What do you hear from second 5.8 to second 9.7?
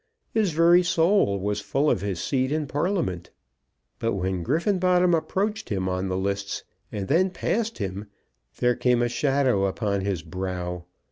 on the lists, and then passed him, there came a shadow